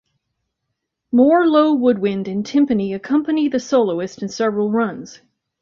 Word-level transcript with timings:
More 1.11 1.45
low 1.45 1.75
woodwind 1.75 2.27
and 2.27 2.43
timpani 2.43 2.95
accompany 2.95 3.47
the 3.49 3.59
soloist 3.59 4.23
in 4.23 4.29
several 4.29 4.71
runs. 4.71 5.19